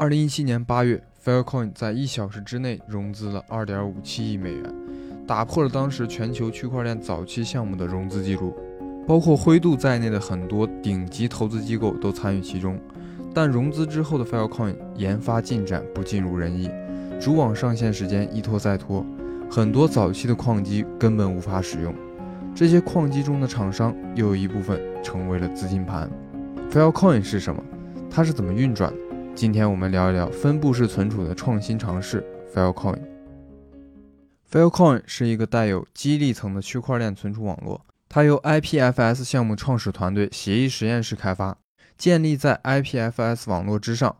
[0.00, 4.72] 二零一七年八月，Filecoin 在一小时之内融资了二点五七亿美元，
[5.26, 8.56] 打破了当时全球区块链早期项目的融资记录。
[9.08, 12.78] 包括灰度在内的很多顶级投资机构都参与其中。
[13.34, 16.70] 但融资之后的 Filecoin 研发进展不尽如人意，
[17.20, 19.04] 主网上线时间一拖再拖，
[19.50, 21.92] 很多早期的矿机根本无法使用。
[22.54, 26.08] 这些矿机中的厂商又有一部分成为了资金盘。
[26.70, 27.60] Filecoin 是什么？
[28.08, 29.07] 它是怎么运转的？
[29.38, 32.98] 今天我们聊一聊分布式存储的创新尝试 Filecoin。
[34.50, 41.56] Filecoin 是一个带有激励层的区块链存储网络，它由 IPFS 项目创始团队协议实验室开发，
[41.96, 44.16] 建立在 IPFS 网络之上。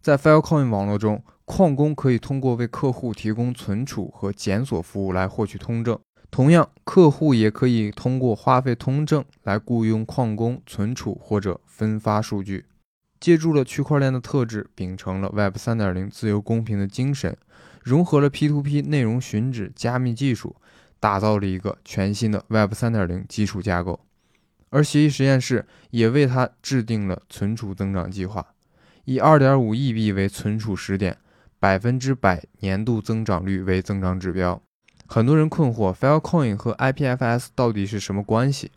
[0.00, 5.98] 在 Filecoin 网络中，矿工可以通过为客户提供存储和检索服务来获取通证，
[6.30, 12.66] 同样，客户也可以通过花费通证来雇佣矿工存储或者分发数据。
[13.20, 17.36] 借助了区块链的特质，秉承了 Web 3.0自由公平的精神，
[17.82, 20.56] 融合了 P2P 内容寻址加密技术，
[20.98, 24.00] 打造了一个全新的 Web 3.0基础架构。
[24.70, 28.54] 而协议实验室也为它制定了存储增长计划，
[29.04, 31.18] 以2.5亿币为存储时点，
[31.58, 34.62] 百分之百年度增长率为增长指标。
[35.06, 38.70] 很多人困惑，Filecoin 和 IPFS 到底是什么关系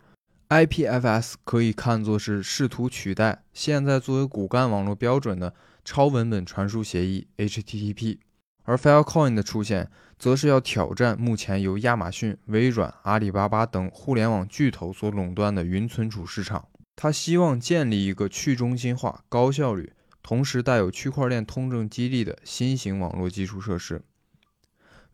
[0.50, 8.20] ？IPFS 可以看作是试图取代现在作为骨干网络标准的超文本传输协议 HTTP，
[8.64, 16.68] 而 Filecoin 的出现，则是要挑战目前由亚马逊、微软、阿里巴巴等互联网巨头所垄断的云存储市场。
[16.96, 24.04] 它希望建立一个去中心化、高效率，同时带有区块链通证激励的新型网络基础设施。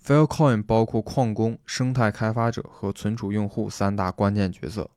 [0.05, 4.89] Filecoin 包括矿工、生态开发者和存储用户三大关键角色。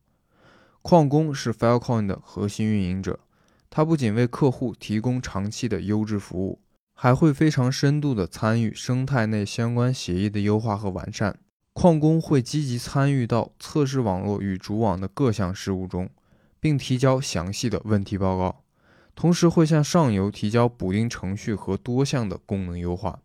[0.83, 3.21] 矿工是 Filecoin 的核心运营者，
[3.71, 6.61] 他不仅为客户提供长期的优质服务，
[6.93, 11.39] 还会非常深度地参与生态内相关协议的优化和完善。
[11.73, 16.11] 矿工会积极参与到测试网络与主网的各项事务中，
[16.61, 18.63] 并提交详细的问题报告，
[19.15, 23.21] 同时会向上游提交补丁程序和多项的功能优化。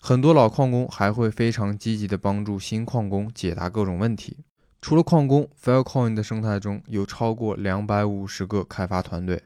[0.00, 4.38] 很多老矿工还会非常积极地帮助新矿工解答各种问题。
[4.80, 9.42] 除了矿工，Filecoin 的生态中有超过两百五十个开发团队，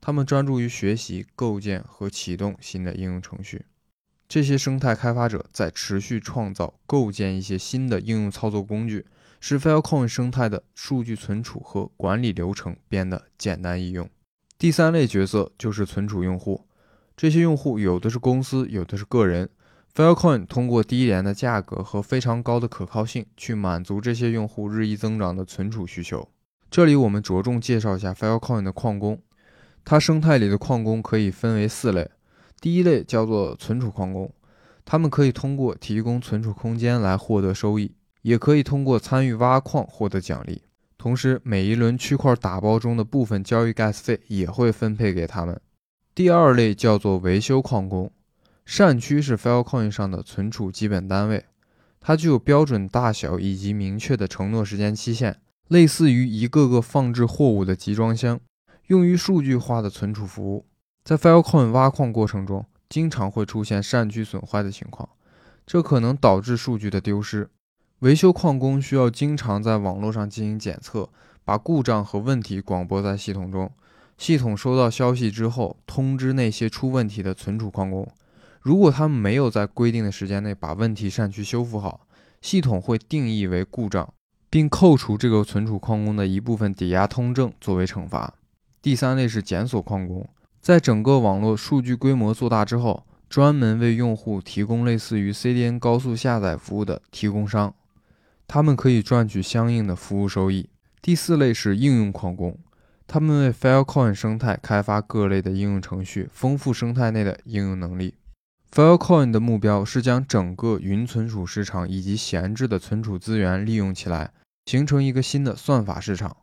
[0.00, 3.66] 他们专注于学习、构建和启动新的应用程序。
[4.28, 9.06] 这些生态开发者在持续创造、构建一些新的应用操作工具，
[9.40, 14.08] 使 Filecoin 生态的数据存储和管理流程变得简单易用。
[14.56, 16.64] 第三类角色就是存储用户，
[17.16, 19.50] 这些用户有的是公司，有的是个人。
[19.96, 26.28] Filecoin 通过低廉的价格和非常高的可靠性，去满足这些用户日益增长的存储需求。
[26.70, 29.18] 这里我们着重介绍一下 Filecoin 的矿工。
[29.86, 32.10] 它生态里的矿工可以分为四类。
[32.60, 34.30] 第一类叫做存储矿工，
[34.84, 40.60] 他们可以通过提供存储空间来获得收益，也可以通过参与挖矿获得奖励。
[40.98, 45.58] 同时，每一轮区块打包中的部分交易 gas 费也会分配给他们。
[46.14, 48.12] 第二类叫做维修矿工。
[48.66, 51.44] 扇区是 Filecoin 上的存储基本单位，
[52.00, 58.40] 它具有标准大小以及明确的承诺时间期限，类似于一个个放置货物的集装箱，
[58.88, 60.66] 用于数据化的存储服务。
[61.04, 65.08] 在 Filecoin 挖矿过程中，经常会出现扇区损坏的情况，
[65.64, 67.48] 这可能导致数据的丢失。
[68.00, 71.08] 维修矿工需要经常在网络上进行检测，
[71.44, 73.70] 把故障和问题广播在系统中，
[74.18, 78.06] 系统收到消息之后，通知那些出问题的存储矿工。
[78.66, 82.00] 如果他们没有在规定的时间内把问题扇区修复好，
[82.42, 84.12] 系统会定义为故障，
[84.50, 88.34] 并扣除这个存储矿工的一部分抵押通证作为惩罚。
[88.82, 90.28] 第三类是检索矿工，
[90.60, 97.72] 在整个网络数据规模做大之后，专门为用户提供类似于 CDN 高速下载服务的提供商，
[98.48, 100.68] 他们可以赚取相应的服务收益。
[101.00, 102.58] 第四类是应用矿工，
[103.06, 108.14] 他们为 Filecoin 生态开发各类的应用程序，丰富生态内的应用能力。
[108.70, 114.32] Filecoin 的目标是将整个云存储市场以及闲置的存储资源利用起来，
[114.66, 116.36] 形成一个新的算法市场。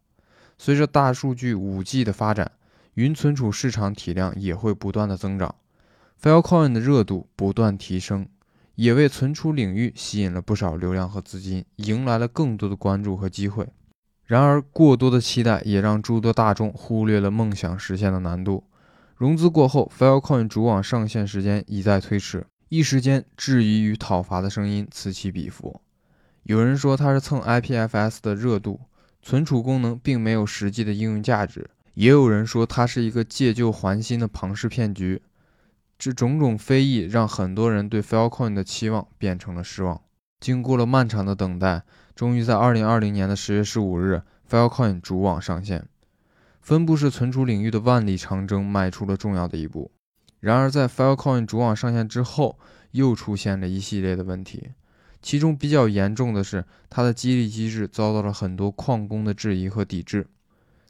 [0.58, 2.52] 随着大数据、5G 的发展，
[2.96, 5.54] 云存储市场体量也会不断的增长。
[6.22, 8.28] Filecoin 的热度不断提升，
[8.76, 13.68] 也为存储领域吸引了不少流量和资金，迎来了更多的关注和机会。
[14.26, 18.64] 然而，过多的期待也让诸多大众忽略了梦想实现的难度。
[19.24, 25.80] 融资过后，Filecoin 主网上线时间一再推迟，一时间质疑与讨伐的声音此起彼伏。
[26.44, 28.82] 有人说它是蹭 IPFS 的热度，
[29.22, 31.62] 存储功能并没有实际的应用价值；
[31.94, 35.22] 也有人说它是一个借旧还新的庞氏骗局。
[35.98, 40.02] 这种种非议让很多人对 Filecoin 的期望变成了失望。
[40.42, 41.84] 经过了漫长的等待，
[42.14, 45.88] 终于在2020年的10月15日，Filecoin 主网上线，
[46.64, 49.92] 分布式存储领域的万里长征迈出了重要的一步。
[50.40, 52.58] 然而，在 Filecoin 主网上线之后，
[52.92, 54.70] 又出现了一系列的问题，
[55.22, 60.28] 其中比较严重的是，它的激励机制遭到了很多矿工的质疑和抵制。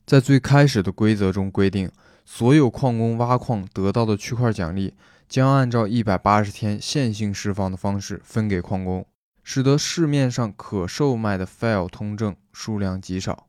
[0.05, 1.91] 在最开始的规则中规定，
[2.23, 4.93] 所有矿工挖矿得到的区块奖励
[5.27, 9.03] 将按照一百八十天线性释放的方式分给矿工，
[9.43, 13.47] 使得市面上可售卖的 File 通证数量极少，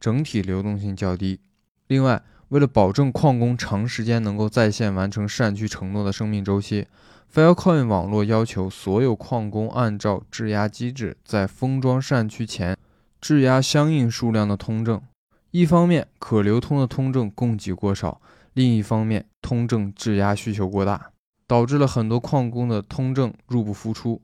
[0.00, 1.40] 整体流动性较低。
[1.88, 6.86] 另外，为了保证矿工长时间能够在线完成善区承诺的生命周期
[7.32, 12.76] ，Filecoin 网络要求所有矿工按照质押机制，在封装善区前
[13.20, 15.00] 质押相应数量的通证。
[15.50, 18.20] 一方面，可流通的通证供给过少；
[18.54, 21.10] 另一方面，通证质押需求过大，
[21.46, 24.20] 导致了很多矿工的通证入不敷出。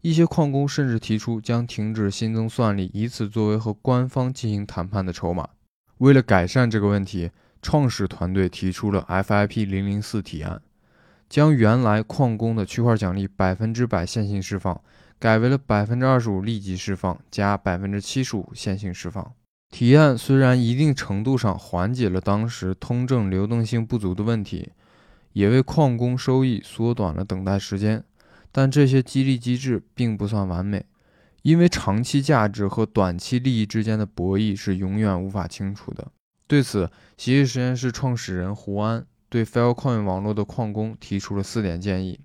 [0.00, 5.48] 一些矿工甚至提出将停止新增算力，以此作为和官方进行谈判的筹码。
[6.02, 7.30] 为了改善这个问题，
[7.62, 10.60] 创始团队提出了 FIP 零零四提案，
[11.28, 14.80] 将原来矿工的区块奖励百分之百线性释放，
[15.20, 19.32] 改为了百分之二十五立即释放加百分之七十五线性释放。
[19.70, 24.72] 提案虽然一定程度上缓解了当时通证流动性不足的问题，
[25.34, 28.02] 也为矿工收益缩短了等待时间，
[28.50, 30.84] 但这些激励机制并不算完美，
[31.42, 36.10] 因为长期价值和短期利益之间的博弈是永远无法清除的。
[36.46, 42.20] 对此，协议实验室创始人胡安对 Filecoin 网络的矿工提出了四点建议：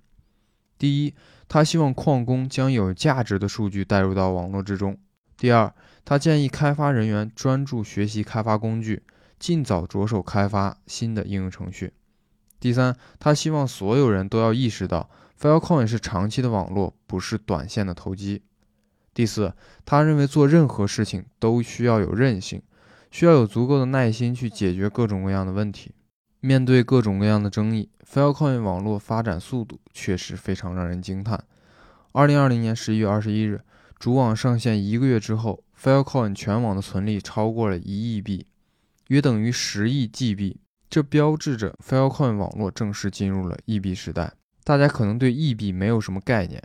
[0.77, 1.13] 第一，
[1.47, 4.95] 他希望矿工将有价值的数据带入到网络之中；
[5.37, 5.73] 第二，
[6.03, 9.03] 他建议开发人员专注学习开发工具，
[9.39, 11.93] 尽早着手开发新的应用程序。
[12.59, 15.09] 第三，他希望所有人都要意识到
[15.39, 18.43] ，Filecoin 是长期的网络，不是短线的投机。
[19.17, 19.51] 第四，
[19.83, 22.61] 他认为做任何事情都需要有韧性，
[23.09, 25.95] 需要有足够的耐心去解决各种各样的问题。
[26.39, 31.43] 面对各种各样的争议，Filecoin 网络发展速度确实非常让人惊叹。
[32.11, 33.61] 二零二零年十一月二十一日，
[33.97, 35.63] 主网上线一个月之后。
[35.75, 38.45] Filecoin 全网的存力超过了一亿币，
[39.07, 40.57] 约等于十亿 GB，
[40.89, 44.33] 这标志着 Filecoin 网络正式进入了亿币时代。
[44.63, 46.63] 大家可能对亿币没有什么概念，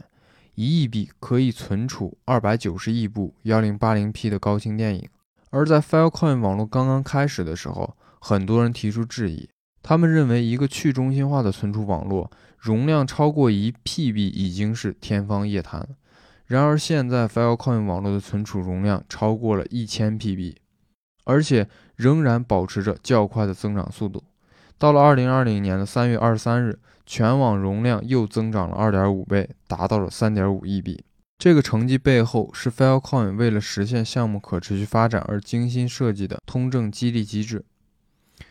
[0.54, 5.08] 一亿币可以存储二百九十亿部幺零八零 P 的高清电影。
[5.50, 9.49] 而在 Filecoin 网络刚刚开始的时候，很多人提出质疑，
[9.82, 15.88] 他们认为一个去中心化的存储网络容量超过一 PB 已经是天方夜谭。
[16.46, 20.56] 然而，现在 Filecoin 网络的存储容量超过了一千 PB，
[21.25, 24.22] 而且仍然保持着较快的增长速度。
[24.82, 26.76] 到了二零二零年的三月二十三日，
[27.06, 31.05] 全网容量又增长了二点五倍，达到了三点五亿 B。
[31.38, 37.64] 这个成绩背后是 Filecoin 为了实现项目可持续发展而精心设计的通证激励机制。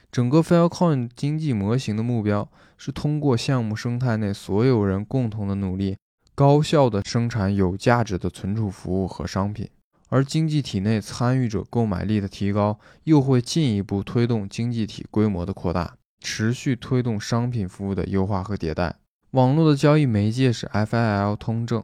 [0.10, 5.98] 整个 Filecoin 经济模型的目标是通过项目生态内所有人共同的努力。
[6.34, 9.68] 高效的生产有价值的存储服务和商品，
[10.08, 18.96] 而经济体内参与者购买力的提高，又会进一步推动经济体规模的扩大，持续推动商品服务的优化和迭代。
[19.32, 21.84] 网络的交易媒介是 FIL 通证，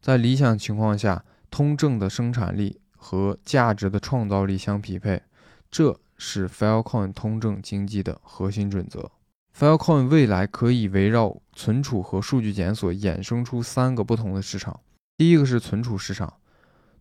[0.00, 5.22] 在理想情况下，通证的生产力和价值的创造力相匹配，
[5.70, 9.10] 这是 Filecoin 通证经济的核心准则。
[9.56, 14.80] Filecoin 未来可以围绕存储和数据检索衍生出三个不同的市场。
[15.16, 16.34] 第一个是存储市场，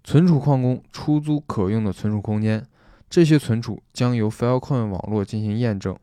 [0.04, 2.66] 存储矿工出租可用的存储空间，
[3.10, 5.98] 这些存储将由 Filecoin 网络进行验证，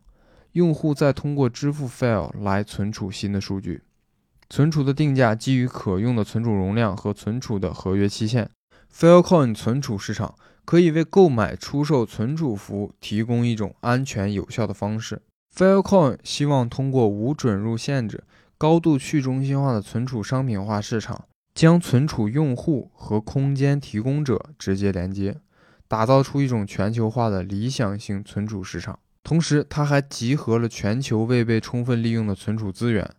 [0.57, 3.83] 用户再通过支付 File 来存储新的数据。
[4.49, 8.49] 存储的定价基于可用的存储容量和存储的合约期限。
[8.91, 10.35] Filecoin 存储市场
[10.65, 15.21] 可以为购买、出售存储服务提供一种安全有效的方式。
[15.55, 18.25] Filecoin 希望通过无准入限制、
[18.57, 25.37] 高度去中心化的存储商品化市场，将存储用户和空间提供者直接连接，
[25.87, 28.99] 打造出一种全球化的理想性存储市场。
[29.27, 33.11] 同时，它还集合了全球未被充分利用的存储资源，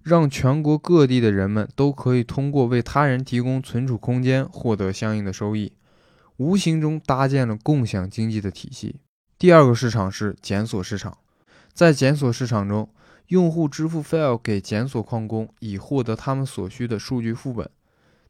[0.00, 5.72] 让全国各地的人们都可以通过为他人提供存储空间获得相应的收益，
[6.36, 9.00] 无形中搭建了共享经济的体系。
[9.36, 11.18] 第二个市场是检索市场。
[11.72, 12.88] 在检索市场中，
[13.26, 17.68] 用户支付 File 给检索矿工，以获得他们所需的数据副本。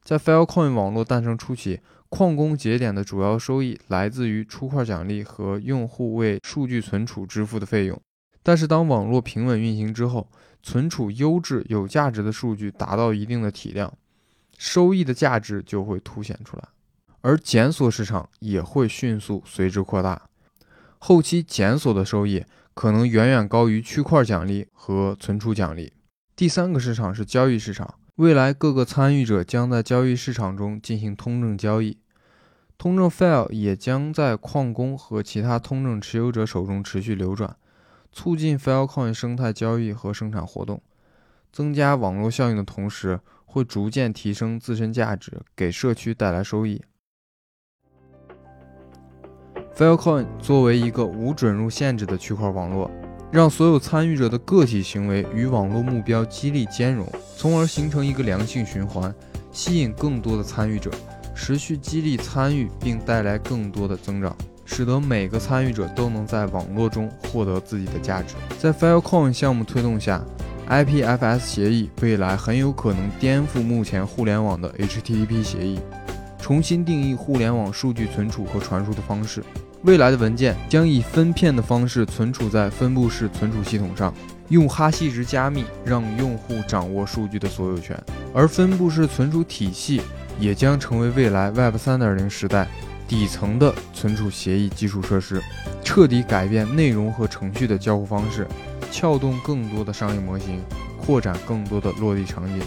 [0.03, 7.99] 在 Filecoin 网络诞生初期，矿工节点的主要收益来自于出块奖励和用户为数据存储支付的费用。
[8.41, 10.29] 但是，当网络平稳运行之后，
[10.63, 13.93] 存储优质有价值的数据达到一定的体量，
[14.57, 16.63] 收益的价值就会凸显出来，
[17.19, 20.29] 而检索市场也会迅速随之扩大。
[20.97, 25.91] 后期检索的收益可能远远高于区块奖励和存储奖励。
[26.35, 31.99] 第三个市场是交易市场，未来各个参与者将在交易市场中进行通证交易，
[32.75, 37.55] 通证 file 也将在矿工和其他通证持有者手中持续流转。
[38.11, 40.81] 促进 Filecoin 生态交易和生产活动，
[41.51, 46.81] 增加网络效应的同时，会逐渐提升自身价值，给社区带来收益。
[49.75, 52.89] Filecoin 作为一个无准入限制的区块网络，
[53.31, 57.05] 让所有参与者的个体行为与网络目标激励兼容，
[57.35, 59.13] 从而形成一个良性循环，
[59.51, 60.89] 吸引更多的参与者，
[61.35, 64.35] 持续激励参与，并带来更多的增长。
[64.69, 68.35] 使得每个参与者都能在网络中获得自己的价值。
[68.59, 70.21] 在 Filecoin 项目推动下
[70.69, 75.79] ，IPFS 协议未来很有可能颠覆目前互联网的 HTTP 协议，
[76.37, 79.41] 重新定义互联网数据存储和传输的方式。
[79.83, 84.13] 未来的文件将以分片的方式存储在分布式存储系统上，
[84.49, 87.97] 用哈希值加密让用户掌握数据的所有权。
[88.33, 90.01] 而分布式存储体系
[90.39, 92.67] 也将成为未来 Web 3.0时代。
[93.07, 95.41] 底层的存储协议基础设施，
[95.81, 98.45] 彻底改变内容和程序的交互方式，
[98.91, 100.61] 撬动更多的商业模型，
[100.99, 102.59] 扩展更多的落地场景。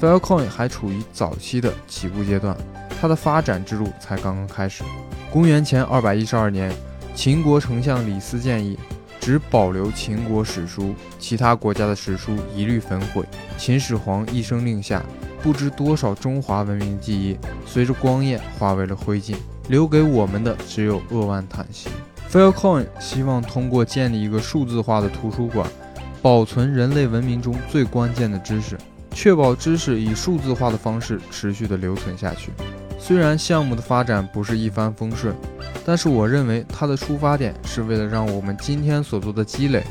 [0.00, 2.56] Filecoin 还处于早期的起步阶段，
[3.00, 4.84] 它的发展之路才刚刚开始。
[5.30, 6.72] 公元前二百一十二年，
[7.14, 8.78] 秦国丞相李斯建议，
[9.20, 13.22] 只保留秦国史书，其他国家的史书一律焚毁。
[13.58, 15.02] 秦始皇一声令下。
[15.40, 19.36] 不知多少中华文明记忆随着光焰化为了灰烬，
[19.68, 21.88] 留给我们的只有扼腕叹息。
[22.28, 25.64] Filecoin 希望通过建立一个数字化的图书馆，
[26.20, 28.76] 保存人类文明中最关键的知识，
[29.12, 32.50] 确保知识以数字化的方式持续的留存下去。
[32.98, 35.34] 虽然项目的发展不是一帆风顺，
[35.84, 39.82] 但是我认为它的出发点是为了让我们今天所做的积累。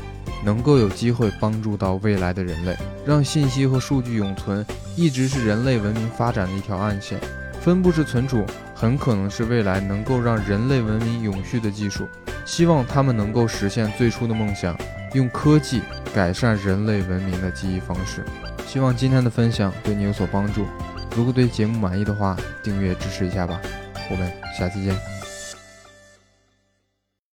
[0.44, 7.18] 能够有机会帮助到未来的人类，让信息和数据永存，一直是人类文明发展的一条暗线。
[7.60, 12.08] 分布式存储很可能是未来能够让人类文明永续的技术。
[12.44, 14.78] 希望他们能够实现最初的梦想，
[15.12, 15.82] 用科技
[16.14, 18.24] 改善人类文明的记忆方式。
[18.68, 20.66] 希望今天的分享对你有所帮助。
[21.16, 23.58] 如果对节目满意的话，订阅支持一下吧。
[24.10, 25.17] 我们下期见。